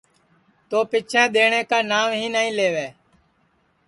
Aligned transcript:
تو 0.69 0.77
پیچھیں 0.89 1.31
ڌينڻْيں 1.33 1.65
کا 1.69 1.79
ناو 1.89 2.07
ہی 2.19 2.27
نائی 2.33 2.49
لَیووے 2.57 2.87